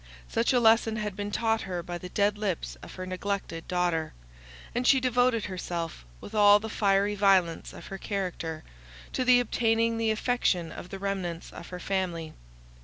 [0.27, 4.13] Such a lesson had been taught her by the dead lips of her neglected daughter;
[4.73, 8.63] and she devoted herself, with all the fiery violence of her character,
[9.13, 12.33] to the obtaining the affection of the remnants of her family.